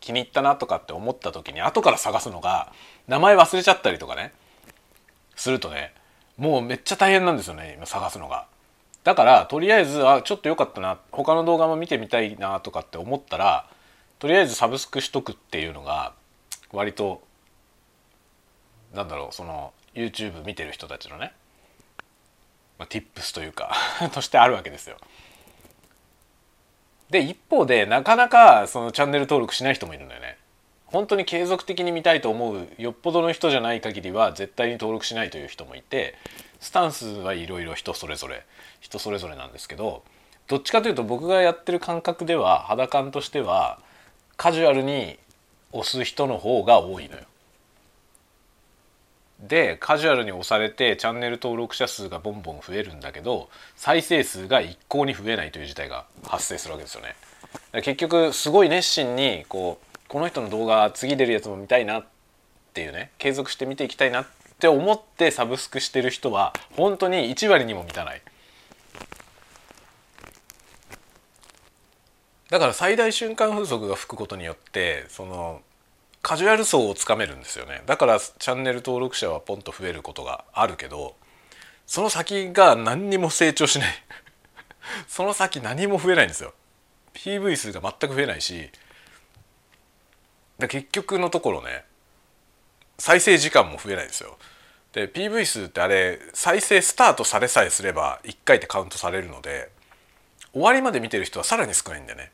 [0.00, 2.72] 気に入ったなとかって思った時に後から探すのが
[3.06, 4.32] 名前忘れちゃったりとかね。
[5.36, 5.94] するとね
[6.36, 8.46] もうめっちゃ大変なんですよね今探すのが。
[9.04, 13.66] だからとりあえずあちょっと良かったな他の動画も見てみたいなとかって思ったら
[14.18, 16.12] とりあえずサブスクしとくっていうのが
[16.72, 17.22] 割と
[18.94, 21.32] なんだろうその YouTube 見てる人たちのね、
[22.78, 23.74] まあ、tips というか
[24.12, 24.96] としてあるわけですよ。
[27.10, 30.36] で一方でなかなかそのチャンネル登録しない人もいるんだよね。
[30.86, 36.14] 本当に継続的に見たいと思うよっぽどの人じゃない限りは絶対に登録しないという人もいて
[36.60, 38.44] スタンスはいろいろ人それぞれ
[38.80, 40.02] 人それぞれなんですけど
[40.46, 43.80] どっちかというと僕がやってる感覚では肌感としては
[44.38, 45.18] カジュアルに
[45.72, 47.24] 押す人の方が多いのよ。
[49.40, 57.14] でカジュアルに押されてチャンネル登録者数がボンボン増えるんだけど再生数が一向に増えないという事態が発生するわけですよね。
[57.82, 62.04] 結局すごい熱心にこうこの人の動画次出るやつも見たいなっ
[62.74, 64.26] ていうね継続して見ていきたいなっ
[64.58, 68.22] て思ってサブスクしてる人は本当に1割にも満たない。
[72.50, 75.60] だから最大瞬間風速が吹くことによってその
[76.22, 77.82] カジュアル層をつかめるんですよね。
[77.86, 81.14] だからチャンネル登録者はポンと増えることがあるけど
[81.86, 83.94] その先が何にも成長しない。
[85.08, 86.54] その先何も増えないんですよ。
[87.14, 88.70] PV 数が全く増えないし
[90.58, 91.84] 結局のところね
[92.98, 94.38] 再生時間も増えないですよ。
[94.92, 99.70] で PV 数ってあれ再生スタートされさえすれば1回ってカウントされるので
[100.52, 102.32] 終わりまで見てる人はさらに少ないんだよね。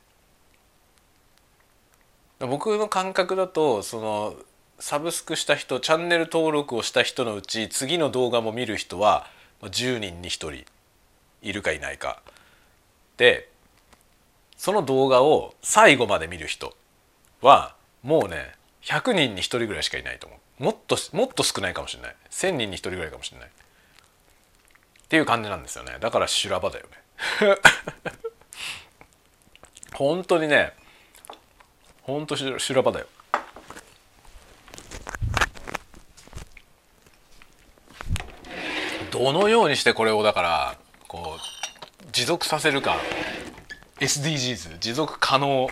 [2.39, 4.35] 僕の感覚だとその
[4.79, 9.27] サブスクした人チャンネル登録をした人のうち次の動画も見る人は
[9.61, 10.65] 10人に1人
[11.41, 12.21] いるかいないか。
[13.17, 13.49] で
[14.57, 16.75] その動画を最後まで見る人
[17.41, 20.63] はもうね100人に1人ぐらいしかいないと思う。
[20.63, 22.15] もっともっと少ないかもしれない。
[22.29, 23.47] 1,000人に1人ぐらいかもしれない。
[23.47, 25.97] っていう感じなんですよね。
[25.99, 27.57] だから修羅場だよね。
[29.93, 30.73] 本当にね
[32.05, 33.07] ほんと修羅場だよ。
[39.09, 42.97] どのようにしてこれをだからこう持続させるか。
[43.99, 45.67] SDGs 持続可能。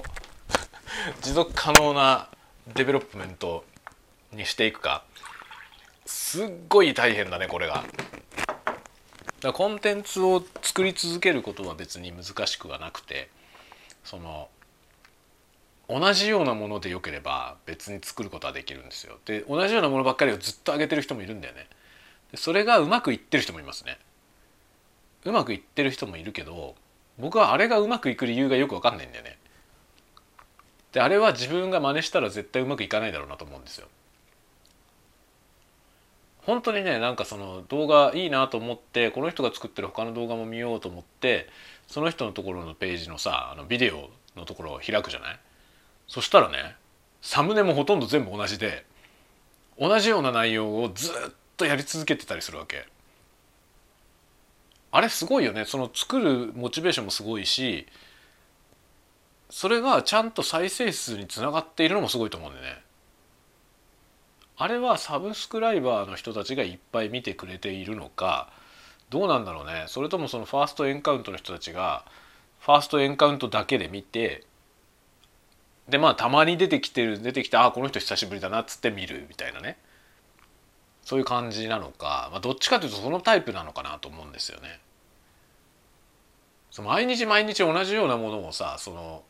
[1.22, 2.30] 持続可能な
[2.74, 3.64] デベロップメント
[4.32, 5.04] にしていくか。
[6.08, 7.84] すっごい大変だねこれが。
[9.42, 13.30] だコンテンツを作り続けることは別に難しくはなくて
[14.04, 14.50] その
[15.90, 19.18] 同じようなものでよければ別に作ることはできるんですよ。
[19.26, 21.68] で同じようなものばっかりをずっと上げてる人もいるんだよね。
[22.32, 24.00] でそれがうまくいってる人もいますね。
[25.26, 26.76] うまくいってる人もいるけど
[27.18, 29.38] 僕はあれがうまくいく理由がよく分かんないんだよね。
[30.94, 33.88] であれは自分が真似したら絶対うまくいかないだろうなと思うんですよ。
[36.46, 41.48] 本当にねなんかその動画いいなと思ってこの人が作ってる他の動画も見ようと思って
[41.88, 45.40] その人のところのページのさあのビデオのところを開くじゃない？
[46.14, 46.76] そしたらね
[47.24, 48.86] サムネもほとんど全部同じで
[49.80, 51.12] 同じような内容をずっ
[51.58, 52.86] とやり続けてたりするわけ。
[54.92, 55.66] あれすごいよね。
[55.66, 57.88] その作るモチベーションもすごいし
[59.50, 62.84] それがちゃんと再生数につながっているのもすごいと思うんでね。
[64.56, 68.52] あれはサブスクライバーの人たちがいっぱい見てくれているのか
[69.10, 69.86] どうなんだろうね。
[69.88, 72.06] それともそのファーストエンカウントの人たちが
[72.60, 74.44] ファーストエンカウントだけで見て
[75.88, 79.78] でまあたまに出てきてる出てきてあこの人久しぶりだなっつって見るみたいなね
[81.04, 84.80] そういう感じなのか、まあ、どっちかというとそのタイプなのかなと思うんですよね。
[86.72, 89.24] その毎日毎日同じようなものをさその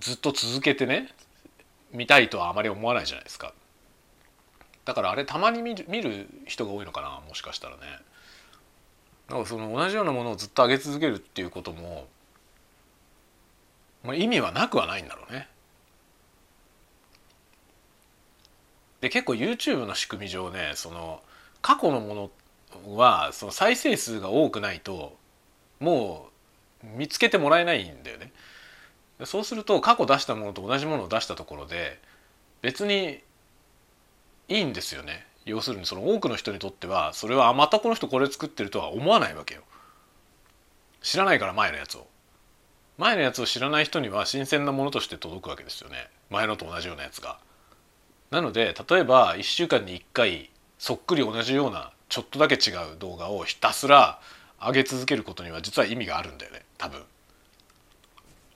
[0.00, 1.08] ずっと続けてね
[1.92, 3.52] 見たいとはあまり思わないじゃないですか。
[4.84, 7.82] だからあれたまに見る見る人が多いのかなもしかしたらね。
[9.28, 12.06] なんかその同じようなものをずっと上げ続けるっていうことも
[14.04, 15.48] まあ、意味はなくはないんだろうね。
[19.00, 21.22] で結構 YouTube の仕組み上ねその
[21.62, 22.30] 過去のも
[22.84, 25.16] のはその再生数が多くないと
[25.78, 26.30] も
[26.82, 28.32] う見つけてもらえないんだよね。
[29.24, 32.00] そうすると過去出したものと同じものを出したところで
[32.62, 33.20] 別に
[34.48, 39.62] いいんですよね要するにその多くの人にとってはそれはまたこの人これ作ってるとは思わないわけよ
[41.02, 42.06] 知らないから前のやつを
[42.98, 46.08] 前のやつを知らない人には新鮮なものとして届くわけですよね。
[46.30, 47.38] 前のと同じようなやつが。
[48.30, 54.20] なので例えば1週間に1回そっくり同じようなちょっとだけ違う動画をひたすら
[54.60, 56.62] 上げ続けることには実は意味があるんだよね。
[56.76, 57.02] 多分。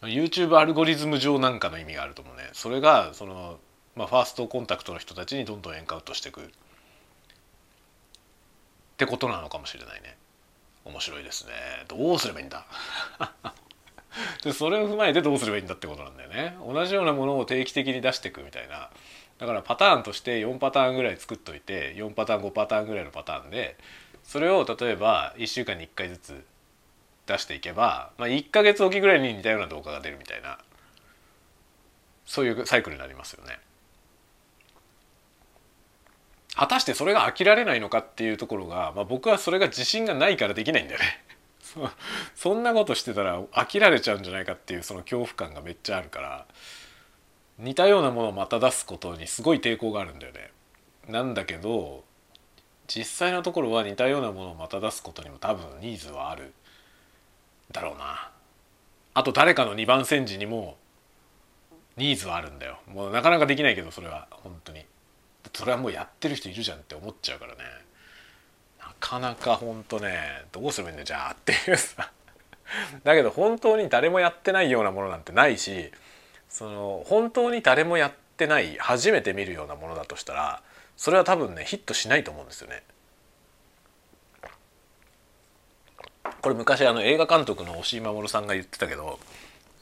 [0.02, 2.50] YouTube アルゴリズム上なんかの意味があると思うね。
[2.52, 3.60] それがその、
[3.94, 6.44] まあ、ファーストコンタクトの人たちにどんどんエンカウントしていくっ
[8.96, 10.16] てことなのかもしれないね。
[10.84, 11.52] 面白いですね。
[11.86, 12.66] どうすればいいんだ？
[14.44, 18.90] でそれを踏まえてどうすればいいんだってことなんだよね同じようなものを定期的に出していくみたいな
[19.38, 23.76] だからパターンとして4パターンぐらい作っといて4パターン5パターンぐらいのパターンで
[24.24, 26.44] それを例えば1週間に1回ずつ
[27.26, 30.58] 出していけば、まあ、1ヶ月おきぐらいに似たような動画が出るみたいな
[32.24, 33.58] そういうサイクルになりますよね。
[36.54, 41.24] 果たしてそれが飽きられないのかっていうところが、まあ、僕はそれが自信がないからできないんだよね。
[42.34, 46.46] そんなことしてたら飽きられちゃうんじゃないかっていうその恐怖感がめっちゃあるから
[47.58, 50.50] 似たようなものをまた出すことにすごい抵抗があるんだよね。
[51.08, 52.04] なんだけど
[52.86, 56.52] 実際のところは似たようなものをまた出すことにも多分ニーズはある
[57.70, 58.30] だろうな。
[59.14, 60.76] あと誰かの2番煎じにも
[61.96, 62.78] ニーズはあるんだよ。
[62.86, 64.84] もうなかなかできないけどそれは本当に。
[65.52, 67.58] それはもうやってる人いるじゃんって思っちゃうからね。
[69.02, 72.10] なかなか本当ねどうすればいいんだじゃあっていうさ。
[73.04, 75.92] だけど本当に誰もやってないようなものなんてないし
[76.48, 80.62] その本当に誰もやってない初めて見るようなものだとしたら
[80.96, 82.82] それは多分ねヒットしないと思うんですよね。
[86.40, 89.18] これ昔あの映画監督の押井守さんが言ってたけど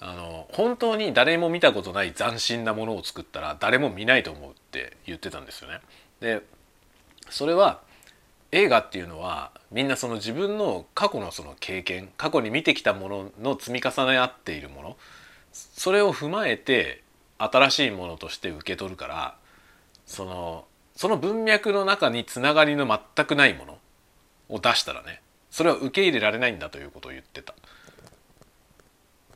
[0.00, 5.80] あの本当に誰も見たことない斬新なものを作ったら誰も見ないと思うって言ってたんですよね。
[6.20, 6.42] で
[7.28, 7.82] それは
[8.52, 14.96] 映画っていうのはみんなその自分の過去のその経験過去に見てきたものの積み重ね合っているもの
[15.52, 17.02] それを踏まえて
[17.38, 19.36] 新しいものとして受け取るから
[20.06, 20.64] その
[20.96, 23.78] その文脈の中につながりの全くないもの
[24.48, 27.54] を出したらねそれは受け入れられないんだということを言ってた。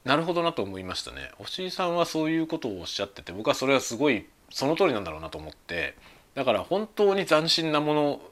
[0.04, 1.30] なるほどなと思いましたね。
[1.38, 5.96] 押井さんはそういうことをおっしゃってて僕はそれはすごいその通りなんだろうなと思って
[6.34, 8.22] だから本当に斬新なもの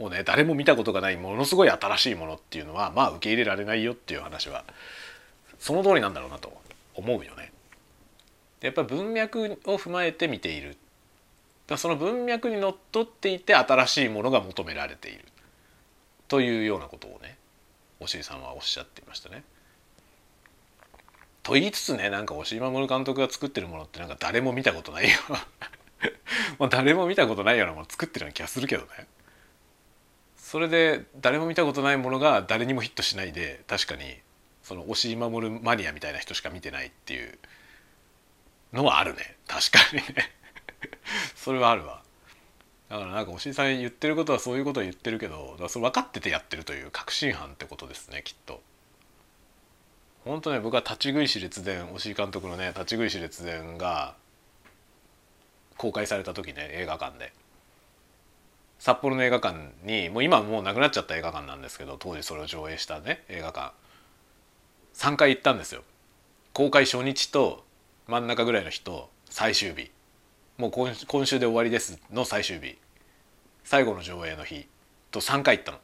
[0.00, 4.64] をね誰も見たことがないものすごい新しいものっていうのはまあ受け入れられないよっていう話は
[5.58, 6.52] その通りなんだろうなと
[6.94, 7.52] 思うよね。
[8.60, 10.76] やっぱ文脈を踏まえて見ている
[11.76, 15.24] その文脈にのっとっていて新しいものが求められている
[16.28, 17.38] というようなことをね
[18.00, 19.44] 押井さんはおっしゃっていましたね。
[21.42, 25.16] と言いつつねなんか押井守監督が作ってるものってなんか誰も見たことないよ
[26.58, 29.06] まあ誰も見たことないようなもの作ってるような気がするけどね。
[30.50, 34.02] それで誰も見たことないものが誰にもヒットしないで確かに
[34.64, 37.38] その押井守るマニアみたいな人しか見てないっていう
[38.72, 39.36] のはあるね。
[39.46, 40.32] 確かにね。
[41.36, 42.02] それはあるわ。
[42.88, 48.60] だからなんか押井さん言ってることはそういうことを言ってるけどだからそれ分かっててやってるという確信犯ってことですねきっと。
[50.24, 54.16] 本当ね僕は立ち食いし列伝押井監督のね立ち食いし列伝が
[55.76, 57.32] 公開された時ね映画館で。
[58.80, 63.72] 札幌の映画館にもう今もうなくなっちゃった映画館なんですけど当時それを上映したね映画館。
[64.94, 65.82] 3回行ったんですよ。
[66.54, 67.62] 公開初日と
[68.08, 69.90] 真ん中ぐらいの日と最終日。
[70.56, 72.78] もう今今週で終わりですの最終日。
[73.64, 74.66] 最後の上映の日。
[75.10, 75.78] と3回行ったの。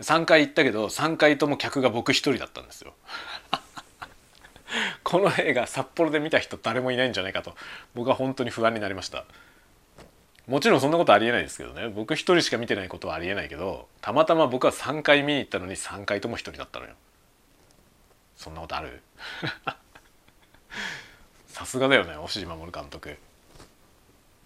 [0.00, 2.92] 3回行ったけど3回とも客が僕一人だったんですよ。
[5.02, 7.54] この映画札幌で見た人誰もいないんじゃないかと
[7.94, 9.24] 僕は本当に不安になりました。
[10.46, 11.88] もちろんそんなことありえないですけどね。
[11.88, 16.92] 僕一人しか見てないことはありえないけどたまたま僕は3回見に行ったのに3回とも一人だったのよ。
[18.36, 19.00] そんなことある？
[21.48, 23.16] さすがだよね押井守監督。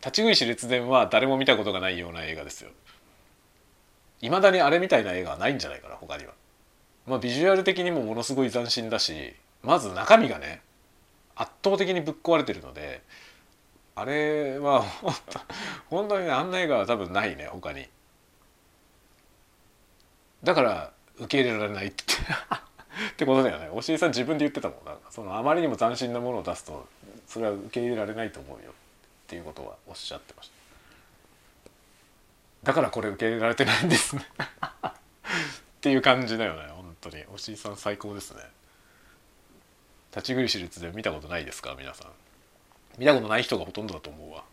[0.01, 2.71] 立ち食いし列伝は誰も見たことがないような映画ですよ。
[4.21, 6.33] いまだにあれみたいな映画はないんじゃないかな他には。
[7.07, 10.61] まあビジュアル的にもものすごい斬新だしまず中身がね
[11.35, 13.03] 圧倒的にぶっ壊れてるので
[13.99, 14.83] あれは
[15.91, 17.89] 本当にあんな映画は多分ないね他に。
[20.45, 22.05] だから受け入れられないって
[23.11, 23.69] ってことだよね。
[23.71, 24.85] 押井さん自分で言ってたもん。
[24.85, 26.89] なそのあまりにも斬新なものを出すと
[27.27, 28.71] それは受け入れられないと思うよ。
[28.71, 28.75] っ
[29.27, 30.55] ていうことはおっしゃってました。
[32.63, 34.25] だからこれ受け入れられてないんですね。
[34.39, 37.25] っていう感じだよね本当に。
[37.35, 38.43] 押井さん最高ですね。
[40.13, 42.13] 立ち食い私立で見たことないですか皆さん。
[42.99, 44.45] 見たことない人がほとんどだと思うわ。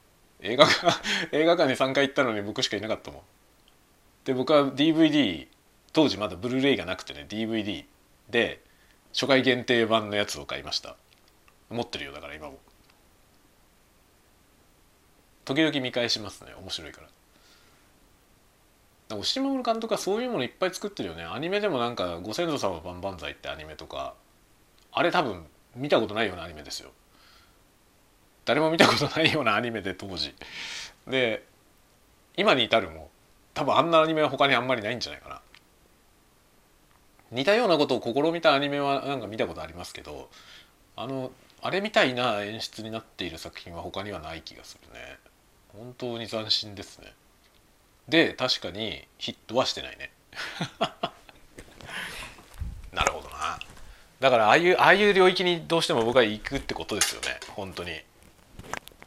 [0.42, 0.98] 映画館
[1.36, 3.22] 映画館に3回行ったのに僕しかいなかったもん。
[4.26, 5.48] で僕は DVD
[5.94, 7.86] 当時まだブルーレイがなくてね DVD
[8.30, 8.62] で
[9.14, 10.96] 初回限定版のやつを買いました。
[11.70, 12.60] 持ってるよだから今も。
[15.46, 17.08] 時々見返しますね面白いから。
[19.10, 21.24] 押し守監督はそういうものいっぱい作ってるよね。
[21.24, 24.16] アニメでもなんか「ご先祖様万々歳」ってアニメとか
[24.92, 26.92] あれ多分見たことないようなアニメですよ。
[28.46, 30.34] 誰も見たことないようなアニメで当時。
[31.08, 31.44] で
[32.38, 33.10] 今に至るも
[33.54, 35.42] 多分あんなアニメは他にあんまりないんじゃないかな。
[37.32, 40.30] 似たようなことを試みたアニメはなんか見たことありますけど
[40.96, 41.32] あの
[41.62, 45.18] あれみたいな演出になっている作品は他にはない気がするね。
[45.74, 47.14] 本当に斬新ですね。
[48.08, 50.12] で確かにヒットはしてないね。
[52.94, 53.60] なるほどな。
[54.20, 57.40] だからああいうああいう領域にどうしても僕は行くってことですよね。
[57.50, 58.02] 本当に。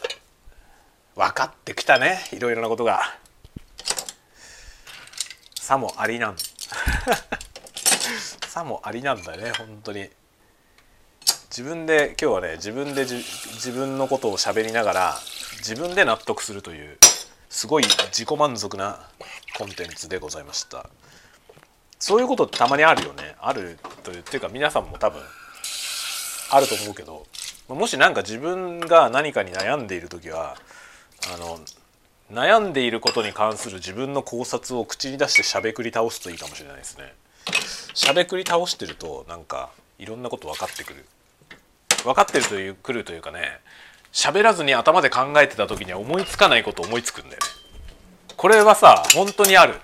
[1.16, 2.18] 分かってきたね。
[2.32, 3.02] いろいろなことが。
[5.54, 6.36] さもありなん。
[8.48, 10.10] さもありなんだね本当に。
[11.50, 15.16] 自分で今日はね自分で自分のことを喋りながら
[15.58, 16.98] 自分で納得するという
[17.48, 19.08] すごい自己満足な
[19.56, 20.90] コンテンツでございました。
[22.00, 23.36] そういうことってたまにあるよね。
[23.40, 25.22] あるというっていうか皆さんも多分
[26.50, 27.24] あると思うけど
[27.68, 30.56] もし何か自分が何かに悩んでいる時は
[31.32, 31.60] あの
[32.32, 37.12] 悩んでいることに関する自分の考察を口に出してしゃべくり倒すといいかもしれないですね。
[37.94, 41.04] しゃべくり倒してるとなんかいろんなこと分かってくる
[42.02, 43.60] 分かってるというくるというかね
[44.12, 47.38] 喋らずに頭で考えてた時には思いつかないこと思いつくんだよね。
[48.36, 49.74] これはさ本当にある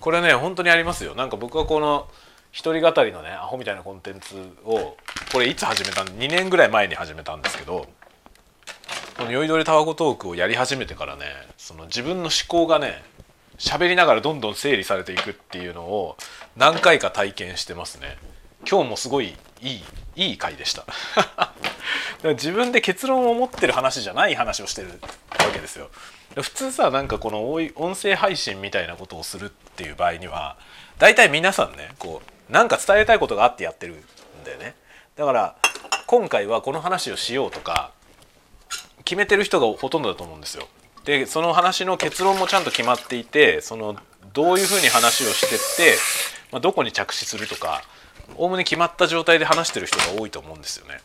[0.00, 2.08] これね本当にありますよなんか僕はこの
[2.50, 4.96] 一人語りのねアホみたいなコンテンツを
[5.32, 7.86] これいつ始めたん？2年ぐらい前に始めたんですけど
[9.16, 11.24] この酔いどれタワゴトークをやり始めてからね
[11.56, 13.02] その自分の思考がね
[13.58, 16.16] 喋りながらどんどん整理されていくっていうのを
[16.56, 18.16] 何回か体験してますね。
[18.68, 19.84] 今日もすごいいい
[20.16, 20.84] いい回でした。
[22.34, 25.90] 自分で結論を持ってる話じゃない話をしてるわけですよ。
[26.36, 30.56] 普通さなんかこの音声配信みたいなことをするっていう場合には
[30.98, 34.74] 大体皆さんねこうなんか伝えたいことがあってやってるんだよね。
[35.16, 35.56] だから
[36.06, 37.90] 今回はこの話をしようとか
[39.04, 40.68] 決めてる人がほとんどだと思うんですよ。
[41.04, 43.96] でその話の結論もちゃんと決まっていてその
[44.34, 45.96] どういうふうに話をしてって、
[46.52, 47.82] まあ、どこに着手するとか
[48.36, 51.00] おおむね決まった状態で話してる人が多いと思うんですよね。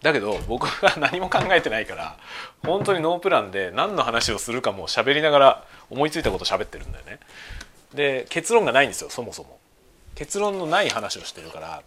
[0.00, 2.16] だけど僕は何も考えてないから
[2.62, 7.20] 本当にノープランで何の話をするかも喋りながら思いついたこと喋ってるんだよね。
[7.94, 9.58] で結論がないんですよそもそも。
[10.14, 11.82] 結論のない話をしてるから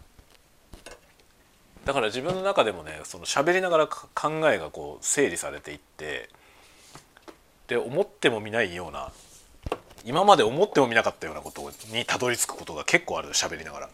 [1.88, 4.06] だから自分の中でもねその喋りながら考
[4.52, 6.30] えがこう整理されていって
[7.70, 9.10] で思ってもみないような
[10.04, 13.90] 今まで思ってもみなかったようなことにたどり着くことが結構ある喋りながら。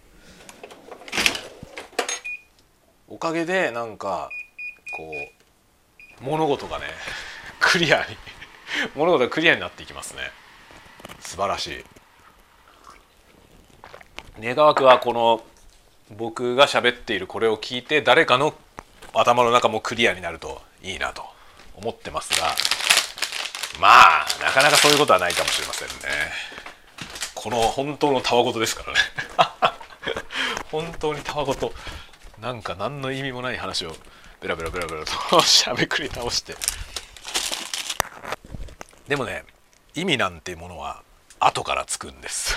[3.08, 4.30] おかげでなんか
[4.98, 5.12] こ
[6.20, 6.86] う物事がね
[7.62, 8.18] クリアに
[8.96, 10.32] 物事がクリアになっていきますね
[11.20, 11.86] 素晴らし
[14.39, 15.44] い願わくはこの
[16.12, 18.54] 僕が喋っているこれを聞いて誰かの
[19.14, 21.24] 頭の中もクリアになるといいなと
[21.76, 22.47] 思ってますが
[23.80, 25.93] まあなかなかそういうことはないかもしれませんね。
[27.34, 28.99] この本当のたわごとですからね。
[30.72, 31.74] 本当にたわごと。
[32.39, 33.95] なんか何の意味もない話を
[34.41, 36.56] ベラベラベラベラとしゃべくり倒して。
[39.08, 39.43] でもね
[39.95, 41.04] 意味なんてものは
[41.39, 42.56] 後からつくんです。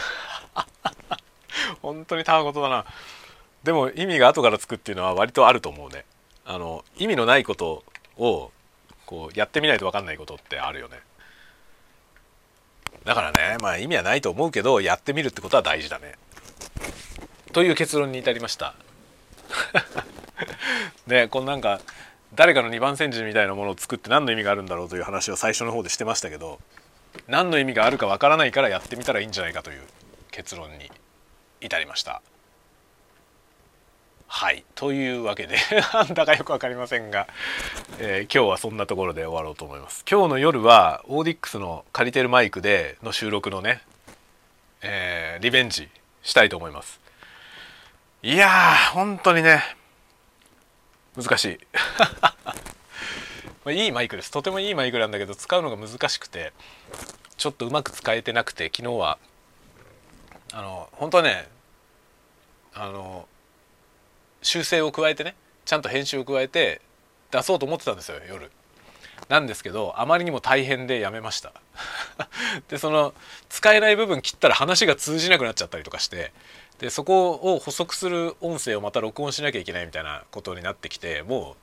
[1.83, 2.85] 本当にたわごとだな。
[3.67, 6.05] でも意味が後からつくっていうのは割とあると思うね。
[6.45, 7.83] あの意味のないこと
[8.17, 8.53] を
[9.07, 11.01] こうやってみないと分かんないことってあるよね。
[13.05, 16.15] だからねまあ意味はないと思うけどやってみるってことは大事だね。
[17.53, 18.77] という結論に至りました。
[21.09, 21.81] で このなんか
[22.37, 26.61] 誰かの二番煎じみたいなものを作って何の意味があるんだろうという話を最初の方でしてましたけど
[27.27, 29.83] 何の意味があるかわからないからやってみたらいいんじゃないかという
[30.31, 30.93] 結論に
[31.61, 32.23] 至りました。
[34.29, 34.65] はい。
[34.75, 35.57] というわけで
[35.95, 37.27] なんだかよく分かりませんが、
[37.99, 40.05] えー、今日はそんなところで終わろうと思います。
[40.11, 43.83] 今日の夜はオーディックスの借りてるマイクでの収録のね、
[44.83, 45.89] えー、リベンジ
[46.23, 47.01] したいと思います。
[48.23, 49.63] いやー本当にね
[51.17, 51.59] 難しい。
[53.65, 54.31] まあいいマイクです。
[54.31, 56.53] とてもいいマイクなんだけど使うのが難しくて
[57.37, 59.19] ちょっとうまく使えてなくて昨日は
[60.53, 61.49] あの本当はね
[62.75, 63.29] あの
[64.47, 65.35] 修正を加えてね
[65.65, 66.81] ちゃんと編集を加えて
[67.33, 68.51] 出そうと思ってたんですよ夜。
[69.29, 71.53] なんですけどあまりにも大変でやめました。
[72.69, 73.13] でその
[73.49, 76.33] 使えない部分切ったら話が通じなくなっちゃったりとかして
[76.79, 81.57] でそこを補足する音声をまた録音しなきゃいけないみたいなことになってきてもう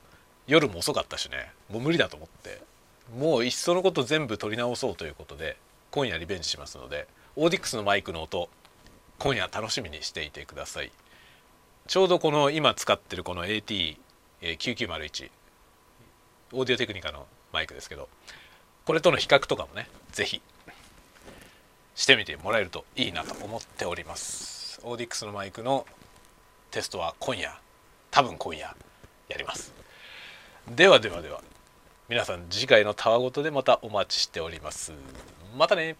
[0.46, 1.50] 夜も遅かったしね。
[1.70, 2.60] もう無理だと思って。
[3.16, 5.56] もういっそのこと全部撮り直そうということで
[5.90, 7.06] 今夜リベンジしますので
[7.36, 8.48] オーディックスのマイクの音
[9.18, 10.90] 今夜楽しみにしていてください。
[11.86, 15.30] ちょうどこの今使ってるこの AT9901
[16.52, 18.08] オーディオテクニカのマイクですけど
[18.86, 20.40] これとの比較とかもね是非
[21.94, 24.80] してみてもらえるといいなと思っております。
[24.82, 25.86] オーディックスのマイクの
[26.70, 27.52] テストは今夜
[28.10, 28.74] 多分今夜
[29.28, 29.72] やります。
[30.74, 31.42] ではではでは
[32.08, 34.92] 皆さん次回のたわごとでまたお待ちしております。
[35.56, 35.96] またね。